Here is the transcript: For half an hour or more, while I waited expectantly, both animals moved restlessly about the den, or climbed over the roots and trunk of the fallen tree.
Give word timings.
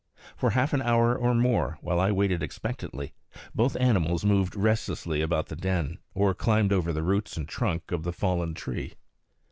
For 0.35 0.49
half 0.49 0.73
an 0.73 0.81
hour 0.81 1.15
or 1.15 1.35
more, 1.35 1.77
while 1.81 1.99
I 1.99 2.09
waited 2.11 2.41
expectantly, 2.41 3.13
both 3.53 3.75
animals 3.79 4.25
moved 4.25 4.55
restlessly 4.55 5.21
about 5.21 5.49
the 5.49 5.55
den, 5.55 5.99
or 6.15 6.33
climbed 6.33 6.73
over 6.73 6.91
the 6.91 7.03
roots 7.03 7.37
and 7.37 7.47
trunk 7.47 7.91
of 7.91 8.01
the 8.01 8.11
fallen 8.11 8.55
tree. 8.55 8.95